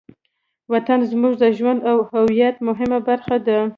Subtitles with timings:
[0.73, 3.59] وطن زموږ د ژوند او هویت مهمه برخه ده.